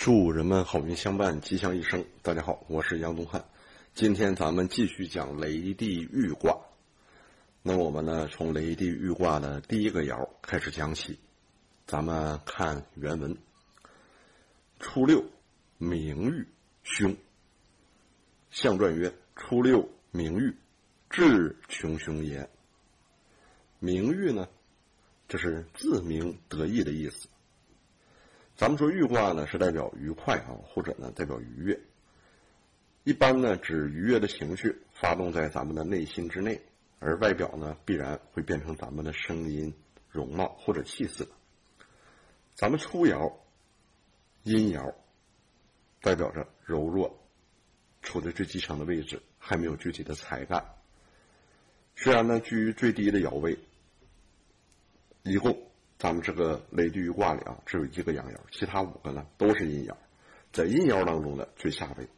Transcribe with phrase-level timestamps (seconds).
[0.00, 2.04] 祝人们好运相伴，吉祥一生。
[2.22, 3.44] 大家好，我是杨东汉。
[3.94, 6.56] 今天咱们继续讲雷地豫卦。
[7.62, 11.18] 那我们呢，从雷地豫卦的第一个爻开始讲起。
[11.84, 13.36] 咱们看原文：
[14.78, 15.20] 初六，
[15.78, 16.46] 明玉，
[16.84, 17.16] 凶。
[18.50, 20.54] 象传曰：初六，明玉，
[21.10, 22.48] 至穷凶也。
[23.80, 24.48] 明玉呢，
[25.26, 27.26] 这是自鸣得意的意思。
[28.58, 31.80] 咱们说豫卦呢，是代表愉快啊，或者呢代表愉悦。
[33.04, 36.60] 一般呢指愉悦的情绪发动在咱们的内心之内，
[36.98, 39.72] 而外表呢必然会变成咱们的声音、
[40.10, 41.28] 容貌或者气色。
[42.56, 43.32] 咱们初爻
[44.42, 44.92] 阴爻
[46.00, 47.16] 代表着柔弱，
[48.02, 50.74] 处在最基层的位置，还没有具体的才干。
[51.94, 53.56] 虽然呢居于最低的爻位，
[55.22, 55.67] 一共。
[55.98, 59.94] 咱们这个雷地豫卦里啊，只有一个阳爻，其他五个呢都是阴爻，
[60.52, 62.08] 在阴爻当中的最下位。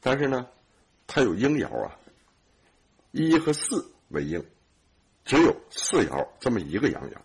[0.00, 0.48] 但是呢，
[1.06, 1.96] 它有阴爻啊，
[3.12, 4.44] 一和四为阴，
[5.24, 7.16] 只有四爻这么一个阳爻，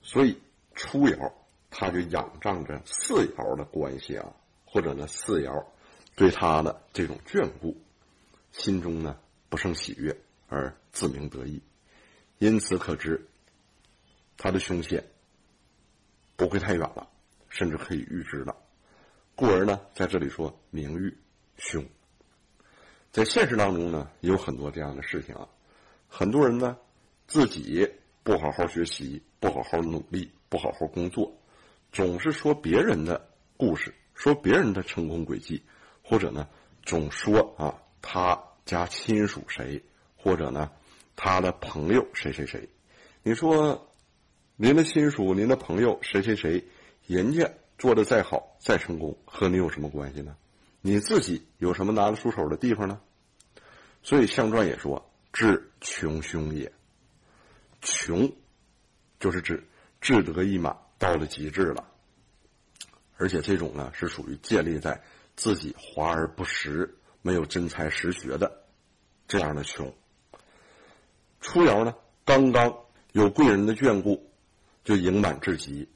[0.00, 0.40] 所以
[0.74, 1.32] 初爻
[1.70, 4.32] 它就仰仗着四爻的关系啊，
[4.64, 5.66] 或者呢四爻
[6.14, 7.76] 对他的这种眷顾，
[8.52, 10.16] 心中呢不胜喜悦
[10.48, 11.60] 而自鸣得意，
[12.38, 13.27] 因此可知。
[14.38, 15.04] 他的凶险
[16.36, 17.08] 不会太远了，
[17.48, 18.54] 甚至可以预知了，
[19.34, 21.12] 故而呢，在这里说名誉
[21.56, 21.84] 凶。
[23.10, 25.48] 在现实当中呢，也有很多这样的事情啊。
[26.06, 26.78] 很多人呢，
[27.26, 27.90] 自己
[28.22, 31.36] 不好好学习，不好好努力，不好好工作，
[31.90, 35.60] 总是说别人的故事，说别人的成功轨迹，
[36.00, 36.48] 或者呢，
[36.84, 39.82] 总说啊他家亲属谁，
[40.16, 40.70] 或者呢
[41.16, 42.68] 他的朋友谁谁谁，
[43.24, 43.84] 你说。
[44.60, 46.64] 您的亲属、您的朋友谁谁谁，
[47.06, 50.36] 人家做的再好、再成功，和你有什么关系呢？
[50.80, 53.00] 你自己有什么拿得出手的地方呢？
[54.02, 56.72] 所以象传也说：“至穷凶也。”
[57.82, 58.32] 穷，
[59.20, 59.64] 就是指
[60.00, 61.86] 志得意满，到了极致了。
[63.16, 65.00] 而且这种呢，是属于建立在
[65.36, 68.64] 自己华而不实、没有真才实学的
[69.28, 69.94] 这样的穷。
[71.40, 72.76] 初爻呢，刚刚
[73.12, 74.27] 有贵人的眷顾。
[74.84, 75.88] 就盈满至极，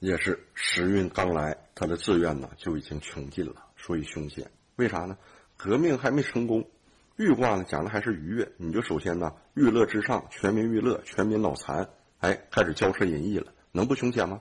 [0.00, 4.50] 也是时运刚来，他的志愿呢就已经穷尽了，所以凶险。
[4.76, 5.16] 为啥呢？
[5.56, 6.68] 革命还没成功，
[7.16, 11.88] 豫卦呢讲的还是愉悦，你就首先呢娱乐至上，全民娱乐，全民脑残，
[12.18, 14.40] 哎，开始骄奢淫逸了，能不凶险吗？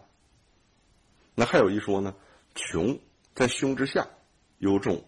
[1.35, 2.16] 那还有一说呢，
[2.56, 3.00] 穷
[3.35, 4.08] 在凶之下，
[4.58, 5.06] 有种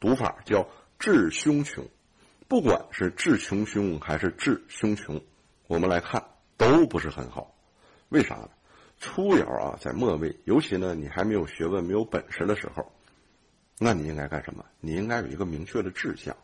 [0.00, 0.68] 读法叫
[0.98, 1.88] 智凶穷，
[2.46, 5.20] 不管是智穷凶还是智凶穷，
[5.66, 6.22] 我们来看
[6.58, 7.56] 都不是很好。
[8.08, 8.50] 为啥呢？
[8.98, 12.92] 初爻啊，在末位，尤其呢，你还没有学问、没有本事的时候，
[13.78, 14.64] 那你应该干什么？
[14.80, 16.36] 你应该有一个明确的志向。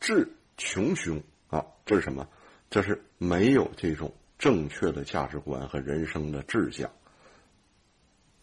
[0.00, 2.28] 志穷凶啊，这是什么？
[2.68, 6.90] 这是没有这种正确的价值观和人生的志向，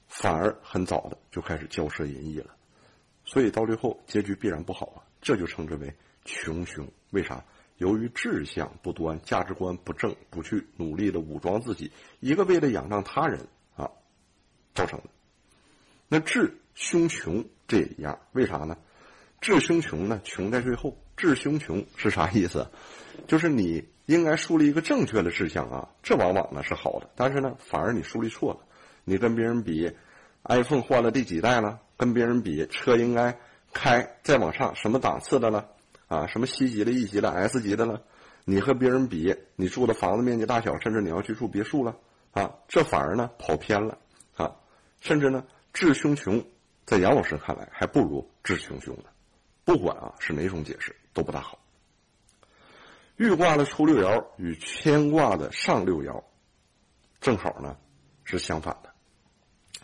[0.08, 2.56] 反而很早的就开始骄奢淫逸了，
[3.26, 5.04] 所以到最后结局必然不好啊！
[5.22, 6.88] 这就称之为穷凶。
[7.12, 7.44] 为啥？
[7.78, 13.90] 由于志向不端、价值观不正，不去努力的武装自己，一个为了仰仗他人啊，
[14.74, 15.10] 造成的。
[16.08, 18.78] 那志凶穷这也一样，为啥呢？
[19.42, 20.22] 志凶穷呢？
[20.24, 20.98] 穷在最后。
[21.18, 22.70] 志凶穷是啥意思？
[23.28, 28.60] 就是你应该树立一个正确的志向啊，这往往呢是好的，但是呢，反而你树立错了。
[29.06, 29.92] 你跟别人比
[30.44, 31.80] ，iPhone 换了第几代了？
[31.96, 33.38] 跟别人比，车应该
[33.72, 35.70] 开再往上什么档次的了？
[36.08, 38.04] 啊，什么 C 级的、E 级的、S 级的了？
[38.44, 41.98] 你和别人比，你住的房子面积大小，甚至你要去住别墅了
[42.32, 43.98] 啊，这反而呢跑偏了
[44.36, 44.56] 啊，
[45.02, 46.46] 甚至呢智凶穷，
[46.86, 49.06] 在杨老师看来还不如智穷凶呢。
[49.64, 51.58] 不管啊是哪种解释都不大好。
[53.16, 56.24] 豫卦的初六爻与牵卦的上六爻，
[57.20, 57.76] 正好呢
[58.26, 58.94] 是相反的。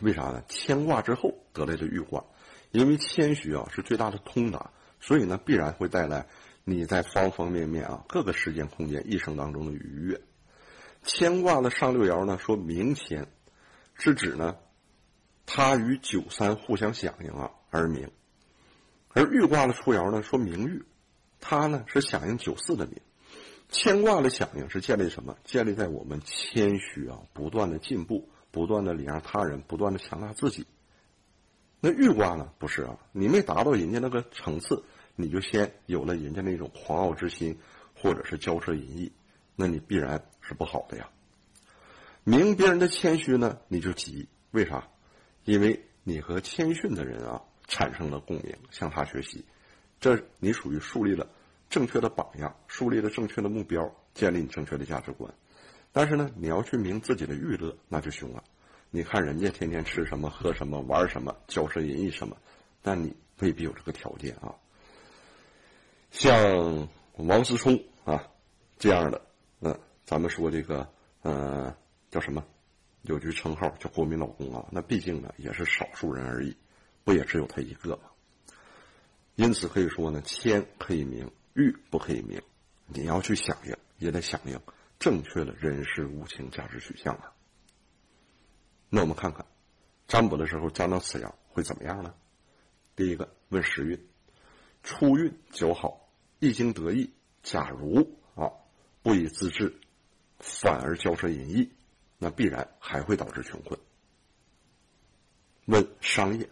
[0.02, 0.44] 为啥呢？
[0.48, 2.24] 牵卦之后得来的豫卦，
[2.70, 4.70] 因为谦虚啊是最大的通达。
[5.02, 6.28] 所以呢，必然会带来
[6.64, 10.22] 你在方方面面啊各个时间空间一生当中的愉悦。
[11.04, 13.28] 牵挂的上六爻呢，说明牵，
[13.96, 14.56] 是指呢，
[15.48, 18.10] 它与九三互相响应啊而明；
[19.10, 20.86] 而豫卦的初爻呢，说明玉，
[21.40, 23.02] 它呢是响应九四的明。
[23.70, 25.38] 牵挂的响应是建立什么？
[25.44, 30.68] 建立在我们谦虚啊，不断的进步，不断的礼让他人，不断的强大自己。
[31.84, 32.54] 那玉卦呢？
[32.60, 34.84] 不是啊，你没达到人家那个层次，
[35.16, 37.58] 你就先有了人家那种狂傲之心，
[37.96, 39.12] 或者是骄奢淫逸，
[39.56, 41.10] 那你必然是不好的呀。
[42.24, 44.88] 明别人的谦虚呢，你就急，为啥？
[45.44, 49.44] 因为你和谦逊的人啊产生了共鸣，向他学习，
[50.00, 51.28] 这你属于树立了
[51.68, 55.34] 正确的榜样，树立了正确的目标，建立你正确的价值观。
[55.92, 58.44] 但是呢，你要去明自己的欲乐，那就凶了。
[58.94, 62.36] 你看人家天天吃什么、喝什么、玩什么、骄奢淫逸什么，
[62.82, 64.54] 但你未必有这个条件啊。
[66.12, 68.28] 像王思聪啊
[68.78, 69.22] 这样的，
[69.62, 70.88] 嗯，咱们说这个，
[71.22, 71.74] 呃，
[72.10, 72.44] 叫什么？
[73.04, 76.56] 有句称号叫“国民老公”啊，那毕竟呢也是少数人而已，
[77.06, 78.04] 不也只有他一个吗？
[79.36, 82.42] 因此可以说呢，谦可以明，欲不可以明。
[82.88, 84.60] 你要去响应，也得响应
[85.00, 87.31] 正确的人事无情价值取向啊。
[88.94, 89.46] 那我们看看，
[90.06, 92.14] 占卜的时候占到此爻会怎么样呢？
[92.94, 94.06] 第一个问时运，
[94.84, 96.10] 初运较好，
[96.40, 97.10] 一经得意，
[97.42, 98.52] 假如啊
[99.02, 99.80] 不以自制，
[100.40, 101.72] 反而骄奢淫逸，
[102.18, 103.80] 那必然还会导致穷困。
[105.68, 106.50] 问商业，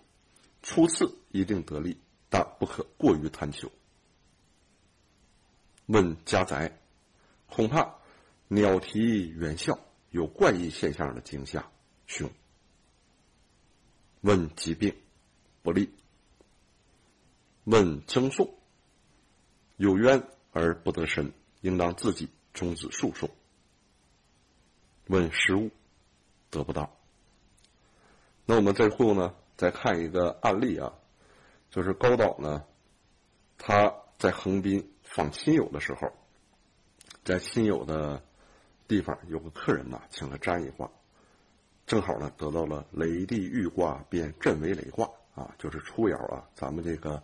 [0.64, 2.00] 初次一定得利，
[2.30, 3.70] 但不可过于贪求。
[5.88, 6.80] 问家宅，
[7.50, 7.96] 恐怕
[8.48, 9.78] 鸟啼猿啸，
[10.12, 11.70] 有怪异现象的惊吓。
[12.10, 12.30] 凶。
[14.22, 14.96] 问疾病，
[15.62, 15.94] 不利。
[17.66, 18.56] 问争讼，
[19.78, 23.30] 有冤而不得伸，应当自己终止诉讼。
[25.06, 25.70] 问失误，
[26.50, 26.98] 得不到。
[28.46, 30.94] 那我们最后呢，再看一个案例啊，
[31.70, 32.66] 就是高导呢，
[33.60, 36.12] 他在横滨访亲友的时候，
[37.24, 38.24] 在亲友的
[38.88, 40.92] 地方有个客人呐，请他占一卦。
[41.90, 47.24] 正好呢，得到了雷地豫卦变震为雷卦啊，就是初爻啊，咱们这个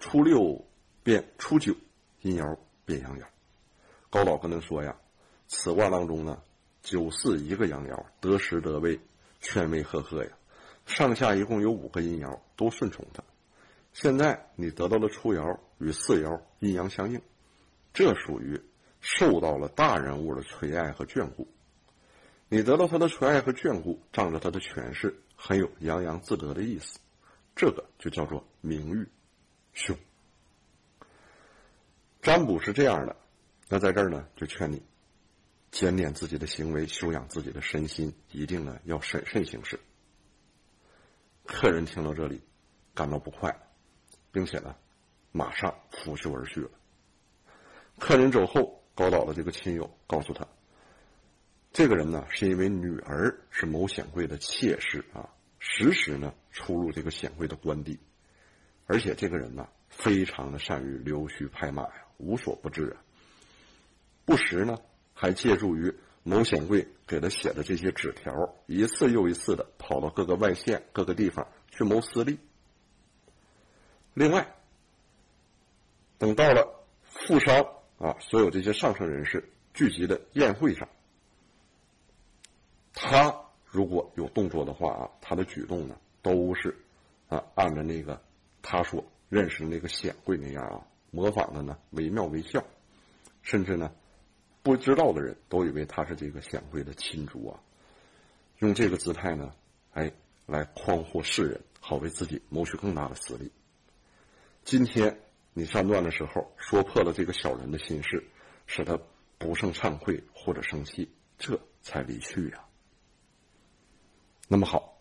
[0.00, 0.64] 初六
[1.04, 1.72] 变初九，
[2.22, 3.24] 阴爻变阳爻。
[4.10, 4.96] 高老跟他说呀，
[5.46, 6.42] 此卦当中呢，
[6.82, 8.98] 九四一个阳爻，得时得位，
[9.38, 10.32] 权威赫赫呀，
[10.86, 13.22] 上下一共有五个阴爻都顺从他。
[13.92, 17.22] 现在你得到了初爻与四爻阴阳相应，
[17.92, 18.60] 这属于
[19.00, 21.46] 受到了大人物的垂爱和眷顾。
[22.52, 26.98] 你得到他的垂爱和眷顾，仗着他的权势，很有洋洋自得的意思，
[27.54, 29.08] 这个就叫做名誉
[29.72, 29.96] 凶。
[32.20, 33.14] 占卜是这样的，
[33.68, 34.82] 那在这儿呢，就劝你
[35.70, 39.78] 检点自己的行为，修养自己的身心，一定呢要审慎行事。
[41.46, 42.42] 客人听到这里，
[42.94, 43.56] 感到不快，
[44.32, 44.74] 并且呢，
[45.30, 46.70] 马上拂袖而去了。
[48.00, 50.44] 客人走后，高岛的这个亲友告诉他。
[51.72, 55.30] 这个人呢，是因为女儿是某显贵的妾室啊，
[55.60, 57.98] 时时呢出入这个显贵的官邸，
[58.86, 63.02] 而且这个人呢，非常的善于溜须拍马呀，无所不至啊。
[64.24, 64.78] 不时呢，
[65.14, 65.94] 还借助于
[66.24, 68.32] 某显贵给他写的这些纸条，
[68.66, 72.40] 一次又一次的跑到各个外县、各个地方去谋私利。
[74.12, 74.56] 另外，
[76.18, 77.64] 等到了富商
[77.98, 80.88] 啊，所有这些上层人士聚集的宴会上。
[83.02, 86.76] 他如果有动作的话啊，他的举动呢都是
[87.28, 88.20] 啊按照那个
[88.60, 92.62] 他所认识的那个显贵那样啊，模仿的呢惟妙惟肖，
[93.40, 93.90] 甚至呢
[94.62, 97.60] 不知道的人都以为他是这个显贵的亲族啊，
[98.58, 99.54] 用这个姿态呢，
[99.92, 100.12] 哎
[100.44, 103.50] 来诓惑世人，好为自己谋取更大的私利。
[104.62, 105.18] 今天
[105.54, 108.22] 你上段的时候说破了这个小人的心事，
[108.66, 108.98] 使他
[109.38, 112.64] 不胜忏悔或者生气，这才离去呀。
[114.52, 114.98] 那么好，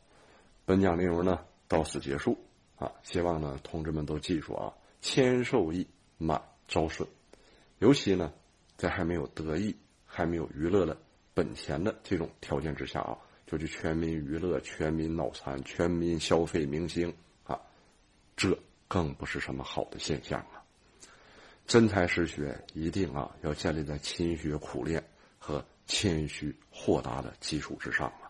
[0.64, 2.38] 本讲内容呢到此结束
[2.78, 2.92] 啊！
[3.02, 5.88] 希望呢同志们都记住啊，谦受益，
[6.20, 7.08] 满招损。
[7.80, 8.32] 尤其呢，
[8.78, 9.76] 在还没有得意、
[10.06, 10.96] 还没有娱乐的
[11.34, 17.12] 本钱的这种条件之下啊，就去全民娱乐、全民脑残、全民消费明星
[17.44, 17.60] 啊，
[18.38, 18.56] 这
[18.88, 20.62] 更不是什么好的现象啊！
[21.66, 25.04] 真才实学一定啊要建立在勤学苦练
[25.40, 28.29] 和谦虚豁达的基础之上啊！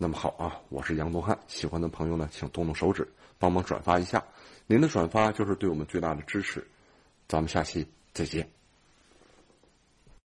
[0.00, 4.24] 那么好啊，我是杨东汉，喜欢的朋友呢，请动动手指帮忙转发一下，
[4.68, 6.64] 您的转发就是对我们最大的支持。
[7.26, 8.57] 咱们下期再见。